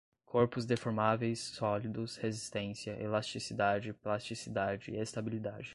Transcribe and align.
Corpos 0.25 0.65
deformáveis, 0.65 1.37
sólidos, 1.39 2.17
resistência, 2.17 2.97
elasticidade, 2.99 3.93
plasticidade, 3.93 4.91
estabilidade 4.97 5.69